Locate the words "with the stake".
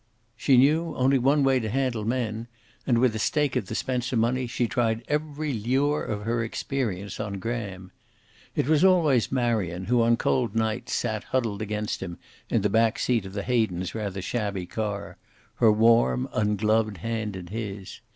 2.97-3.55